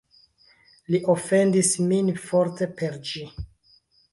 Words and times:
Li 0.95 1.01
ofendis 1.13 1.69
min 1.91 2.11
forte 2.25 2.69
per 2.81 2.99
ĝi. 3.11 3.25